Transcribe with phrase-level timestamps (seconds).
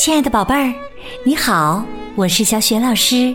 [0.00, 0.72] 亲爱的宝贝儿
[1.24, 1.84] 你好
[2.14, 3.34] 我是小雪老师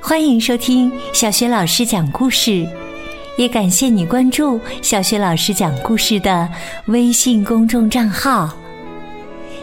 [0.00, 2.66] 欢迎收听小雪老师讲故事。
[3.36, 6.48] 也感谢你关注小雪老师讲故事的
[6.86, 8.48] 微信公众账号。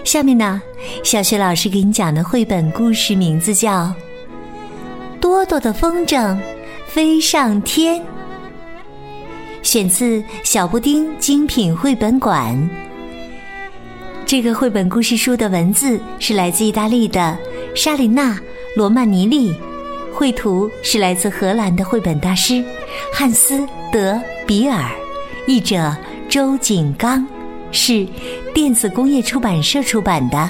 [0.04, 0.62] 下面呢
[1.04, 3.92] 小雪老师给你讲的绘本故事名字叫
[5.20, 6.38] 多多的风筝
[6.86, 8.00] 飞上天
[9.64, 12.88] 选自小布丁精品绘本馆。
[14.28, 17.38] 这个绘本故事书的文字是来自意大利的
[17.74, 18.38] 莎琳娜
[18.76, 19.56] 罗曼尼利，
[20.14, 22.62] 绘图是来自荷兰的绘本大师
[23.14, 24.92] 汉斯德比尔，
[25.46, 25.96] 译者
[26.28, 27.26] 周景刚，
[27.72, 28.06] 是
[28.54, 30.50] 电子工业出版社出版的。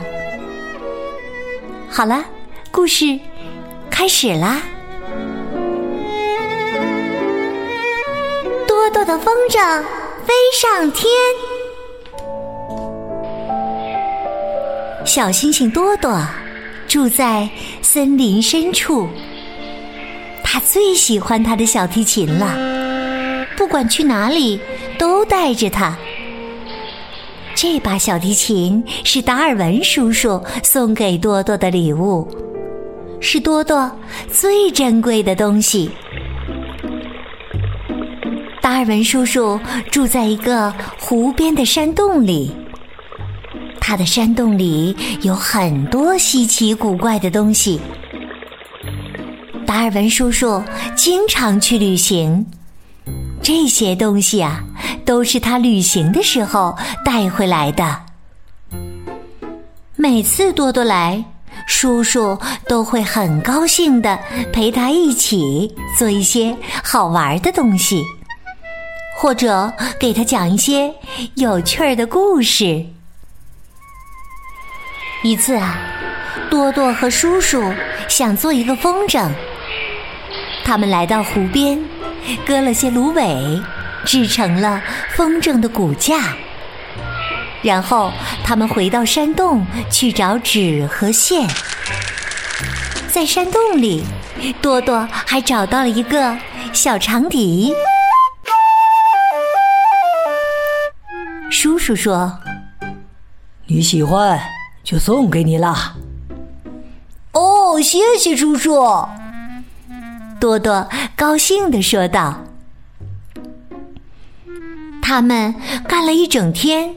[1.87, 2.25] 好了，
[2.71, 3.19] 故事
[3.91, 4.59] 开始啦。
[8.67, 9.83] 多多的风筝
[10.25, 11.07] 飞上天。
[15.07, 16.21] 小星星多多
[16.85, 17.49] 住在
[17.81, 19.07] 森林深处。
[20.43, 22.53] 他最喜欢他的小提琴了，
[23.55, 24.59] 不管去哪里
[24.99, 25.97] 都带着它。
[27.55, 32.27] 这把小提琴是达尔文叔叔送给多多的礼物，
[33.21, 33.89] 是多多
[34.29, 35.89] 最珍贵的东西。
[38.61, 39.57] 达尔文叔叔
[39.89, 42.51] 住在一个湖边的山洞里。
[43.87, 47.79] 他的山洞里有很多稀奇古怪的东西。
[49.65, 50.61] 达尔文叔叔
[50.93, 52.45] 经常去旅行，
[53.41, 54.61] 这些东西啊，
[55.05, 57.97] 都是他旅行的时候带回来的。
[59.95, 61.23] 每次多多来，
[61.65, 64.19] 叔叔都会很高兴的
[64.51, 68.03] 陪他一起做一些好玩的东西，
[69.17, 70.93] 或者给他讲一些
[71.35, 72.85] 有趣儿的故事。
[75.23, 75.77] 一次啊
[76.49, 77.73] 多多和叔叔
[78.07, 79.29] 想做一个风筝。
[80.63, 81.81] 他们来到湖边
[82.45, 83.61] 割了些芦苇
[84.05, 84.81] 制成了
[85.15, 86.35] 风筝的骨架。
[87.61, 88.11] 然后
[88.43, 91.47] 他们回到山洞去找纸和线。
[93.09, 94.03] 在山洞里
[94.61, 96.37] 多多还找到了一个
[96.71, 97.73] 小长笛。
[101.49, 102.39] 叔叔说
[103.65, 104.56] 你喜欢？
[104.87, 105.97] 就送给你了。
[107.33, 108.73] 哦，谢谢叔叔。
[110.39, 112.41] 多多高兴的说道。
[115.01, 115.53] 他们
[115.89, 116.95] 干了一整天，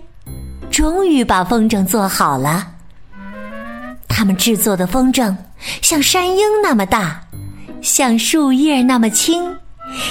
[0.71, 2.75] 终于把风筝做好了。
[4.07, 5.35] 他们制作的风筝
[5.83, 7.23] 像山鹰那么大，
[7.83, 9.59] 像树叶那么轻，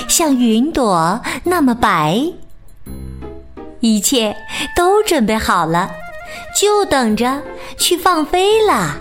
[0.10, 2.22] 像云朵那么白。
[3.80, 4.36] 一切
[4.76, 5.90] 都准备好了。
[6.56, 7.42] 就等着
[7.78, 8.98] 去放飞了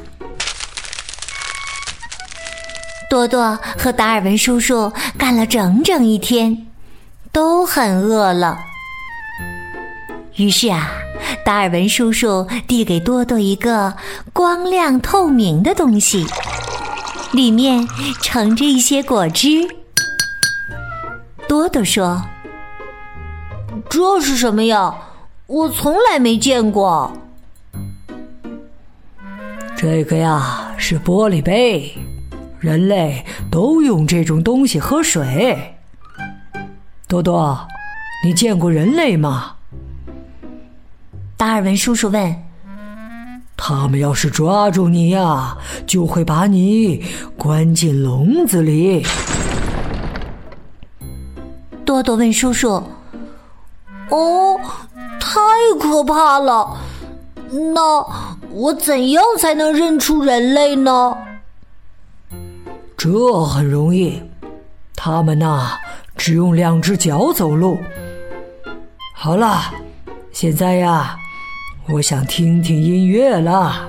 [3.10, 4.92] 多多和达尔文叔叔。
[5.18, 6.66] 干了整整一天，
[7.32, 8.58] 都很饿了。
[10.36, 10.90] 于是啊，
[11.44, 13.94] 达尔文叔叔递给多多一个
[14.32, 16.26] 光亮透明的东西，
[17.32, 17.88] 里面
[18.22, 19.66] 盛着一些果汁。
[21.48, 22.22] 多多说：
[23.90, 24.94] 「这是什么呀？」
[25.48, 27.10] 我从来没见过。
[29.74, 31.90] 这个呀是玻璃杯
[32.60, 35.74] 人类都用这种东西喝水。
[37.06, 37.66] 多多
[38.22, 39.54] 你见过人类吗？
[41.38, 42.42] 达尔文叔叔问。
[43.56, 47.02] 他们要是抓住你呀就会把你
[47.38, 49.02] 关进笼子里。
[51.86, 52.82] 多多问叔叔。
[54.10, 54.60] 哦
[55.68, 56.78] 太可怕了。
[57.50, 58.04] 那
[58.50, 61.16] 我怎样才能认出人类呢？
[62.96, 64.20] 这很容易
[64.96, 65.78] 他们呐
[66.16, 67.78] 只用两只脚走路。
[69.14, 69.72] 好了
[70.32, 71.16] 现在呀
[71.88, 73.88] 我想听听音乐了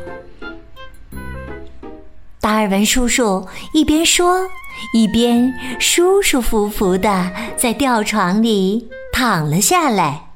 [2.40, 4.48] 达尔文叔叔一边说
[4.94, 10.29] 一边舒舒服服的在吊床里躺了下来。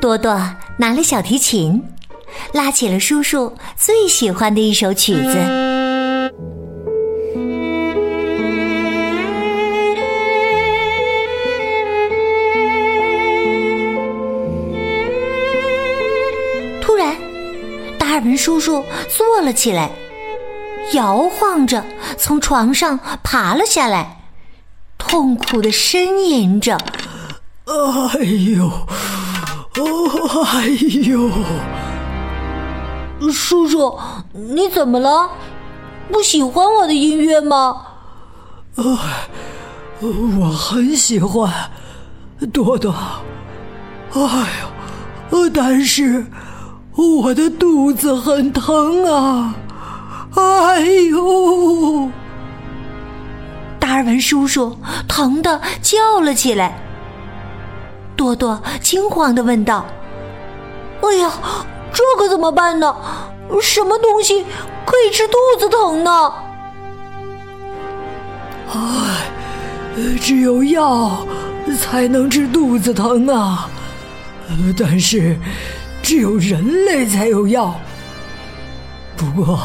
[0.00, 0.40] 多多
[0.78, 1.84] 拿了小提琴，
[2.54, 5.36] 拉起了叔叔最喜欢的一首曲子。
[16.80, 17.14] 突然，
[17.98, 19.90] 达尔文叔叔坐了起来，
[20.94, 21.84] 摇晃着
[22.16, 24.22] 从床上爬了下来，
[24.96, 26.78] 痛苦的呻吟着。
[27.66, 28.70] 哎呦。
[29.80, 30.68] 哦，哎
[31.08, 31.30] 呦，
[33.30, 33.98] 叔叔，
[34.32, 35.30] 你怎么了？
[36.10, 37.86] 不喜欢我的音乐吗？
[38.76, 38.98] 呃，
[40.00, 41.52] 我很喜欢，
[42.52, 42.92] 多多。
[44.12, 44.20] 哎
[45.30, 46.26] 呦，呃，但是
[46.96, 49.54] 我的肚子很疼啊！
[50.34, 52.08] 哎呦，
[53.78, 54.76] 达尔文叔叔
[55.08, 56.89] 疼的叫了起来。
[58.20, 59.82] 多多惊慌的问道
[61.00, 61.32] ：“哎呀，
[61.90, 62.94] 这可怎么办呢？
[63.62, 64.44] 什么东西
[64.84, 66.30] 可以治肚子疼呢？”
[68.74, 68.78] 哎，
[70.20, 71.26] 只有药
[71.78, 73.70] 才能治肚子疼啊！
[74.78, 75.34] 但是
[76.02, 77.74] 只有人类才有药。
[79.16, 79.58] 不过，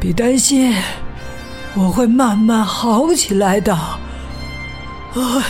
[0.00, 0.74] 别担心，
[1.74, 3.76] 我会慢慢好起来的。
[5.14, 5.42] 哎呀，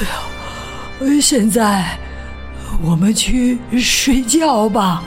[1.20, 1.98] 现在
[2.82, 5.02] 我们去睡觉吧。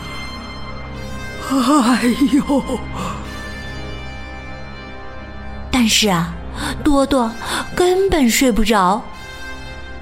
[1.50, 2.64] 哎呦！
[5.70, 6.34] 但是啊，
[6.84, 7.30] 多多
[7.76, 9.02] 根本睡不着。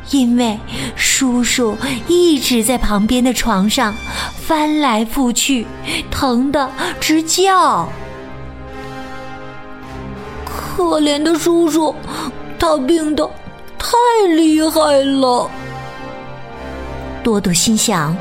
[0.09, 0.59] 因为
[0.95, 1.77] 叔叔
[2.07, 3.93] 一直在旁边的床上
[4.35, 5.65] 翻来覆去，
[6.09, 7.87] 疼得直叫。
[10.45, 11.95] 可怜的叔叔，
[12.59, 13.29] 他病的
[13.77, 13.95] 太
[14.35, 15.49] 厉害了。
[17.23, 18.15] 多多心想：“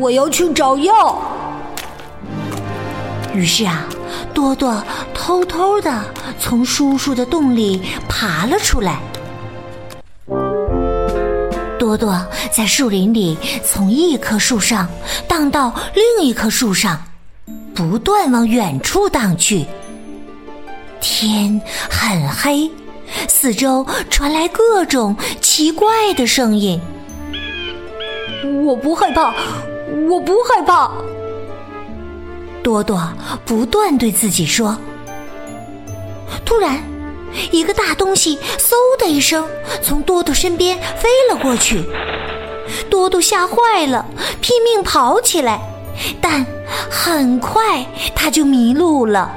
[0.00, 1.20] 我要去找药。”
[3.34, 3.84] 于是啊，
[4.32, 6.02] 多多偷偷的
[6.38, 8.98] 从叔叔的洞里爬了出来。
[11.78, 14.88] 多多在树林里从一棵树上
[15.28, 17.00] 荡到另一棵树上，
[17.74, 19.66] 不断往远处荡去。
[21.00, 21.60] 天
[21.90, 22.70] 很黑，
[23.28, 26.80] 四周传来各种奇怪的声音。
[28.66, 29.32] 我不害怕，
[30.08, 30.90] 我不害怕。
[32.64, 33.00] 多多
[33.44, 34.76] 不断对自己说。
[36.44, 36.82] 突然。
[37.52, 39.46] 一个大东西嗖的一声
[39.82, 41.84] 从多多身边飞了过去，
[42.88, 44.06] 多多吓坏了，
[44.40, 45.60] 拼命跑起来，
[46.18, 46.46] 但
[46.90, 47.84] 很快
[48.14, 49.30] 他就迷路了。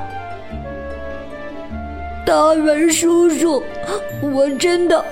[2.25, 3.61] 大人叔叔，
[4.21, 5.03] 我真的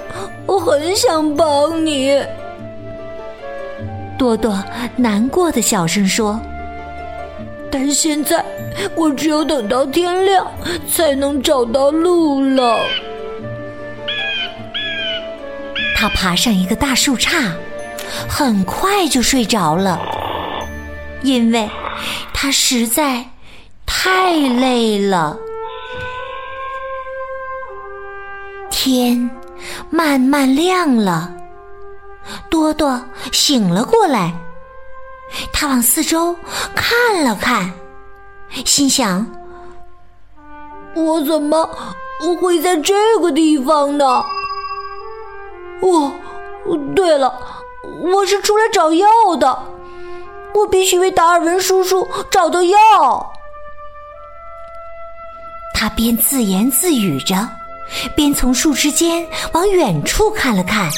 [0.45, 2.23] 我很想帮你。
[4.17, 4.63] 多多
[4.95, 6.39] 难过的小声说。
[7.69, 8.43] 但现在
[8.95, 10.49] 我只有等到天亮
[10.89, 12.79] 才能找到路了。
[15.95, 17.51] 他爬上一个大树杈，
[18.29, 19.99] 很快就睡着了，
[21.23, 21.69] 因为
[22.33, 23.25] 他实在
[23.85, 25.37] 太累了。
[28.69, 29.29] 天
[29.89, 31.33] 慢慢亮了，
[32.49, 33.01] 多多
[33.31, 34.33] 醒了过来。
[35.51, 36.35] 他往四周
[36.75, 37.71] 看了看，
[38.65, 39.27] 心想
[40.95, 41.69] ：“我怎么
[42.41, 44.05] 会在这个地方呢？”
[45.81, 46.11] 哦，
[46.95, 47.33] 对了，
[48.13, 49.07] 我是出来找药
[49.37, 49.63] 的，
[50.55, 53.33] 我必须为达尔文叔叔找到药。
[55.73, 57.47] 他边自言自语着，
[58.15, 60.89] 边从树枝间往远处看了看，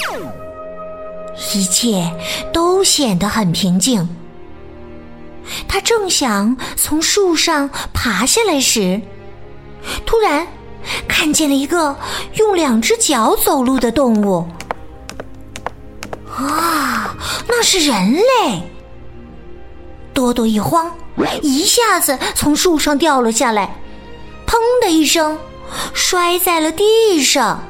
[1.54, 2.12] 一切
[2.54, 4.08] 都显得很平静。
[5.68, 9.02] 他正想从树上爬下来时，
[10.06, 10.48] 突然
[11.08, 11.98] 看见了一个
[12.36, 14.48] 用两只脚走路的动物。
[16.38, 17.16] 啊，
[17.48, 18.62] 那是人类！
[20.14, 20.92] 多多一慌，
[21.42, 23.76] 一下子从树上掉了下来，
[24.46, 25.38] 砰的一声，
[25.94, 27.64] 摔在了地上。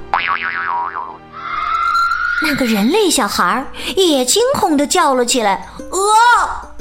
[2.41, 3.65] 那个人类小孩
[3.95, 6.71] 也惊恐的叫了起来：“啊！”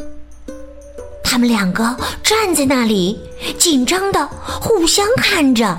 [1.25, 3.21] 他们两个站在那里，
[3.59, 4.27] 紧张的
[4.61, 5.77] 互相看着。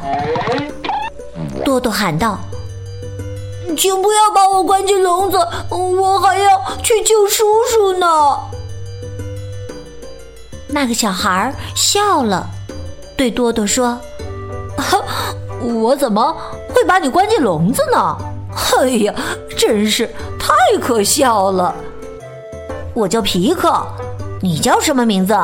[1.65, 2.39] 多多喊道
[3.77, 5.37] ：“请不要把我关进笼子，
[5.69, 8.07] 我还要去救叔叔呢。”
[10.71, 12.47] 那个小孩笑了，
[13.17, 13.99] 对多多说
[15.63, 16.35] ：“我怎么
[16.73, 18.17] 会把你关进笼子呢？
[18.55, 19.13] 哎呀，
[19.57, 20.07] 真是
[20.39, 21.75] 太可笑了！
[22.93, 23.85] 我叫皮克。”
[24.41, 25.37] 你叫什么名字？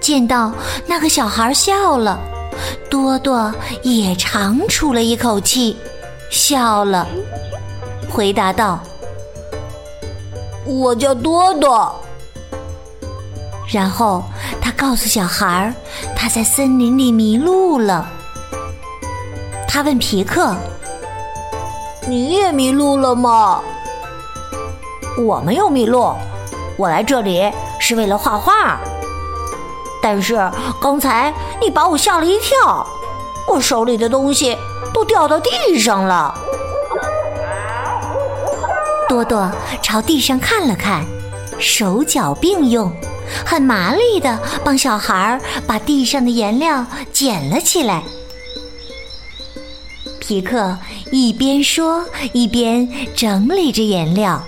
[0.00, 0.52] 见到
[0.86, 2.16] 那个小孩笑了，
[2.88, 5.76] 多多也长出了一口气，
[6.30, 7.08] 笑了，
[8.08, 8.78] 回答道
[10.64, 11.92] ：“我叫多多。”
[13.66, 14.22] 然后
[14.60, 15.74] 他告诉小孩，
[16.14, 18.08] 他在森林里迷路了。
[19.72, 20.54] 他问皮克
[22.06, 23.62] ：“你也迷路了吗？”
[25.24, 26.12] 我没有迷路，
[26.76, 27.50] 我来这里
[27.80, 28.78] 是为了画画。
[30.02, 30.36] 但是
[30.78, 32.86] 刚才你把我吓了一跳，
[33.48, 34.54] 我手里的东西
[34.92, 36.34] 都掉到地上了。
[39.08, 39.50] 多多
[39.80, 41.02] 朝地上看了看，
[41.58, 42.92] 手脚并用，
[43.42, 48.02] 很麻利的帮小孩把地上的颜料捡了起来。
[50.22, 50.78] 皮克
[51.10, 54.40] 一边说一边整理着颜料。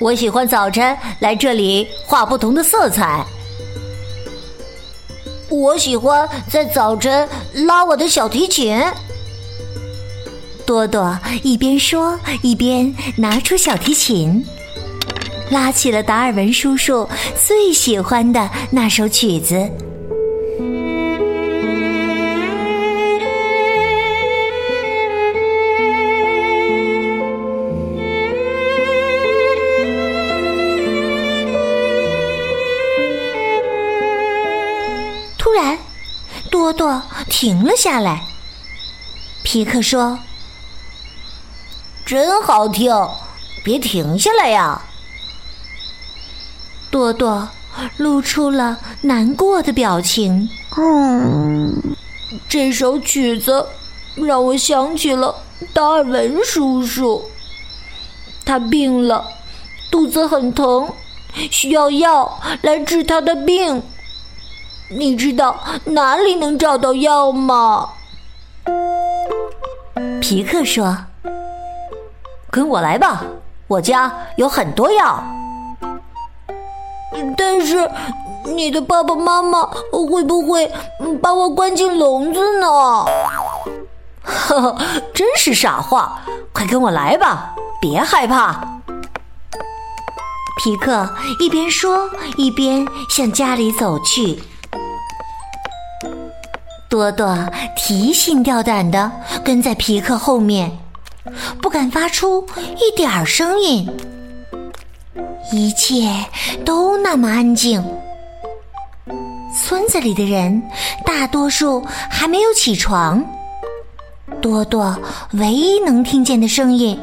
[0.00, 3.22] 我喜欢早晨来这里画不同的色彩。
[5.50, 7.28] 我喜欢在早晨
[7.66, 8.82] 拉我的小提琴。
[10.64, 14.42] 多多一边说一边拿出小提琴，
[15.50, 17.06] 拉起了达尔文叔叔
[17.46, 19.70] 最喜欢的那首曲子。
[36.72, 38.24] 多多停了下来。
[39.42, 40.18] 皮克说
[42.06, 42.94] ：“真好听，
[43.62, 44.80] 别停下来呀！”
[46.90, 47.48] 多多
[47.98, 50.48] 露出了难过的表情。
[50.78, 51.94] 嗯，
[52.48, 53.66] 这首曲子
[54.14, 55.42] 让我想起了
[55.74, 57.30] 达尔文叔叔。
[58.44, 59.26] 他病了，
[59.90, 60.90] 肚子很疼，
[61.50, 63.82] 需要药来治他的病。
[64.94, 65.56] 你知道
[65.86, 67.88] 哪里能找到药吗？
[70.20, 70.96] 皮克说
[72.50, 73.22] ：“跟我来吧，
[73.66, 75.22] 我家有很多药。”
[77.36, 77.90] 但是
[78.44, 80.70] 你的爸爸妈妈会不会
[81.20, 82.66] 把我关进笼子呢？
[84.22, 84.76] 呵呵，
[85.14, 86.20] 真是傻话！
[86.52, 88.80] 快跟我来吧，别害怕。
[90.62, 91.08] 皮克
[91.40, 94.42] 一边说一边向家里走去。
[96.92, 97.34] 多多
[97.74, 99.10] 提心吊胆的
[99.42, 100.70] 跟在皮克后面，
[101.62, 102.46] 不敢发出
[102.76, 103.90] 一点儿声音。
[105.54, 106.06] 一切
[106.66, 107.82] 都那么安静。
[109.56, 110.62] 村子里的人
[111.06, 113.24] 大多数还没有起床。
[114.42, 114.94] 多多
[115.32, 117.00] 唯一能听见的声音，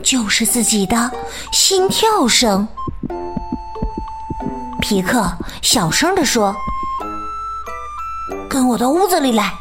[0.00, 1.10] 就是自己的
[1.50, 2.68] 心跳声。
[4.80, 5.28] 皮克
[5.60, 6.54] 小声地说。
[8.48, 9.52] 跟我到屋子里来。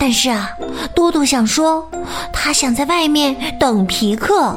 [0.00, 0.50] 但是啊，
[0.94, 1.90] 多多想说，
[2.32, 4.56] 他想在外面等皮克。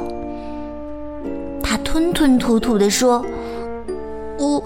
[1.64, 3.26] 他吞吞吐吐的说
[4.38, 4.64] ：“我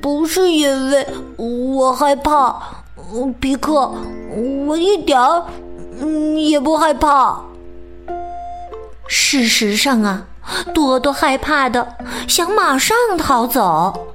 [0.00, 1.06] 不是因为
[1.36, 2.56] 我害怕，
[3.40, 3.92] 皮克，
[4.66, 5.44] 我一点儿
[6.36, 7.40] 也不害怕。”
[9.06, 10.24] 事实上啊，
[10.72, 11.94] 多多害怕的
[12.26, 14.09] 想马上逃走。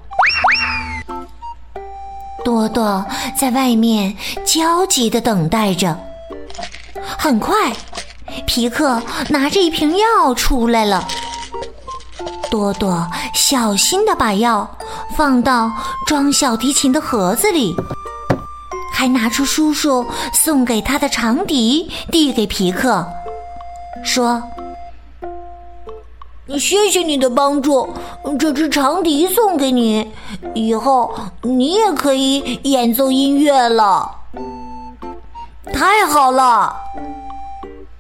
[2.46, 3.04] 多多
[3.36, 5.98] 在外面焦急的等待着。
[7.18, 7.74] 很快，
[8.46, 11.08] 皮克拿着一瓶药出来了。
[12.52, 14.78] 多多小心的把药
[15.18, 15.72] 放到
[16.06, 17.76] 装小提琴的盒子里，
[18.94, 23.08] 还拿出叔叔送给他的长笛，递给皮克，
[24.04, 24.44] 说。
[26.60, 27.90] 谢谢你的帮助，
[28.38, 30.12] 这支长笛送给你，
[30.54, 34.12] 以后你也可以演奏音乐了。
[35.74, 36.76] 太好了，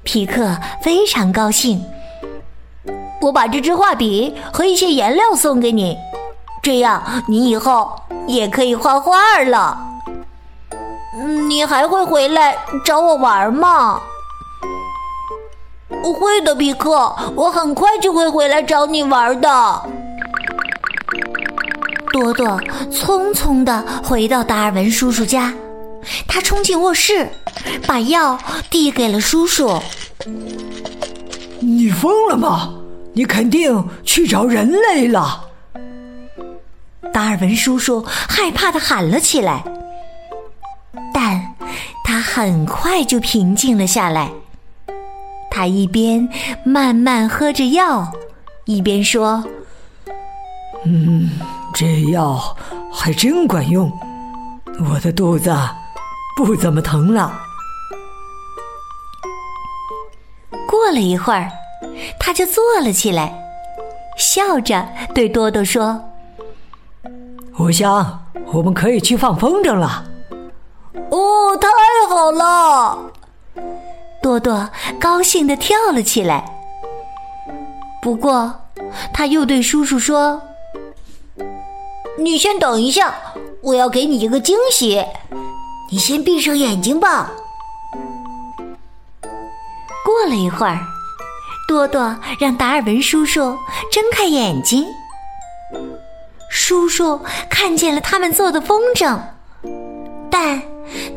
[0.03, 1.83] 皮克非常高兴。
[3.21, 5.97] 我把这支画笔和一些颜料送给你，
[6.61, 9.77] 这样你以后也可以画画了。
[11.47, 14.01] 你还会回来找我玩吗？
[16.19, 19.81] 会的，皮克，我很快就会回来找你玩的。
[22.15, 22.47] 多多
[22.89, 25.53] 匆匆地回到达尔文叔叔家，
[26.25, 27.29] 他冲进卧室，
[27.85, 29.81] 把药递给了叔叔。
[31.59, 32.73] 你疯了吗？
[33.11, 35.49] 你肯定去找人类了！
[37.11, 39.61] 达尔文叔叔害怕的喊了起来，
[41.13, 41.53] 但
[42.05, 44.31] 他很快就平静了下来。
[45.51, 46.29] 他一边
[46.63, 48.09] 慢慢喝着药，
[48.63, 49.43] 一边说
[50.87, 51.29] ：“嗯，
[51.75, 52.55] 这药
[52.89, 53.91] 还真管用，
[54.89, 55.53] 我的肚子
[56.37, 57.37] 不怎么疼了。”
[60.65, 61.51] 过了一会儿，
[62.17, 63.33] 他就坐了起来，
[64.17, 66.01] 笑着对多多说
[67.59, 70.05] ：“我想我们可以去放风筝了。”
[71.11, 71.67] 哦，太
[72.07, 72.97] 好了！
[74.21, 76.45] 多多高兴的跳了起来。
[78.01, 78.61] 不过
[79.13, 80.41] 他又对叔叔说
[82.17, 83.13] ：“你先等一下，
[83.61, 85.03] 我要给你一个惊喜。
[85.91, 87.31] 你先闭上眼睛吧。”
[90.05, 90.79] 过了一会儿，
[91.67, 93.57] 多多让达尔文叔叔
[93.91, 94.85] 睁开眼睛。
[96.49, 97.19] 叔叔
[97.49, 99.19] 看见了他们做的风筝，
[100.31, 100.61] 但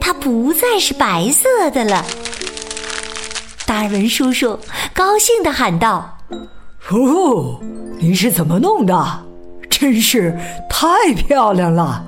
[0.01, 2.05] 它不再是白色的了。
[3.67, 4.59] 达尔文叔叔
[4.95, 6.19] 高兴地喊道
[6.91, 7.61] ：“哦，
[8.01, 9.28] 你是怎么弄的？
[9.79, 10.37] 真是
[10.69, 12.05] 太漂亮了！”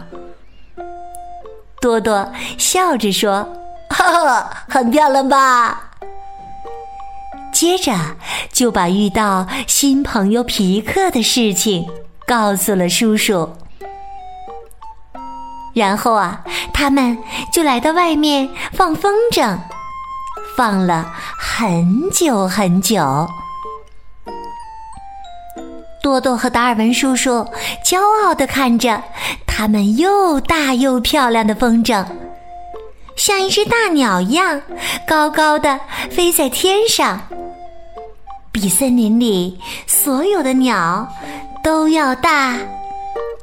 [1.81, 3.49] 多多笑着说
[3.91, 5.91] ：“哈哈，很漂亮吧？”
[7.53, 7.93] 接着
[8.53, 11.87] 就把遇到新朋友皮克的事情
[12.27, 13.57] 告诉了叔叔。
[15.75, 17.17] 然后啊，他们
[17.53, 19.57] 就来到外面放风筝。
[20.57, 23.27] 放了很久很久，
[26.11, 27.47] 多多和达尔文叔叔
[27.85, 29.01] 骄傲地看着
[29.47, 32.05] 他们又大又漂亮的风筝，
[33.15, 34.61] 像一只大鸟一样
[35.07, 35.79] 高高的
[36.11, 37.21] 飞在天上，
[38.51, 41.07] 比森林里所有的鸟
[41.63, 42.57] 都要大，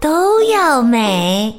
[0.01, 1.55] 都要美。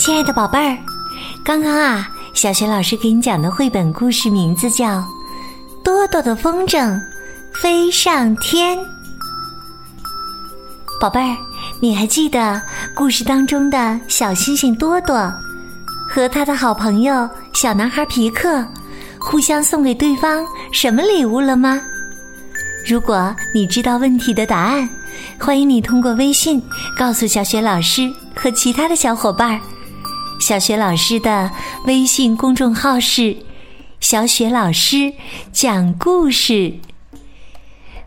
[0.00, 0.78] 亲爱的宝贝儿，
[1.44, 4.98] 刚刚啊，小学老师给你讲的绘本故事名字叫
[5.84, 6.98] 《多多的风筝
[7.52, 8.78] 飞上天》。
[10.98, 11.36] 宝贝儿，
[11.80, 12.62] 你还记得
[12.94, 15.30] 故事当中的小星星多多
[16.08, 18.66] 和他的好朋友小男孩皮克
[19.18, 21.78] 互相送给对方什么礼物了吗？
[22.86, 24.88] 如果你知道问题的答案，
[25.38, 26.62] 欢迎你通过微信
[26.96, 29.60] 告诉小学老师和其他的小伙伴儿。
[30.40, 31.50] 小雪老师的
[31.84, 33.36] 微信公众号是
[34.00, 35.12] “小雪老师
[35.52, 36.72] 讲故事”，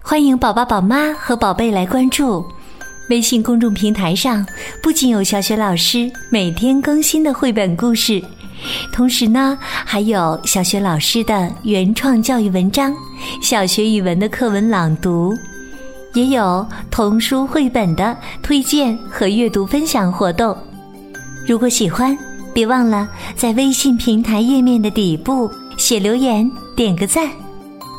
[0.02, 2.44] 欢迎宝宝、宝妈和宝贝来关注。
[3.10, 4.46] 微信公众平台上
[4.82, 8.22] 不仅有小雪老师每天更新的绘本故事，
[8.92, 12.94] 同时呢，还有小雪老师的原创教育文章、
[13.42, 15.38] 小学语文的课文朗读，
[16.14, 20.58] 也有童书绘本的推荐和阅读分享活动。
[21.46, 22.18] 如果喜欢，
[22.54, 27.30] 别忘了在微信平台页面的底部写留言，点个赞。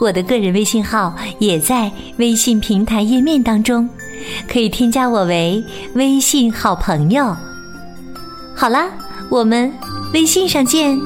[0.00, 3.88] 我的个人微信号也在微信平台页面当中，
[4.48, 5.62] 可以添加我为
[5.94, 7.36] 微信好朋友。
[8.56, 8.88] 好啦，
[9.28, 9.72] 我们
[10.12, 10.98] 微信上见。